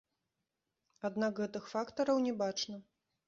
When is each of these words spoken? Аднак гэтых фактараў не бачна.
Аднак 1.09 1.33
гэтых 1.43 1.69
фактараў 1.75 2.17
не 2.29 2.33
бачна. 2.43 2.81